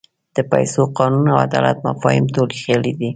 [0.35, 3.09] د پیسو، قانون او عدالت مفاهیم ټول خیالي دي.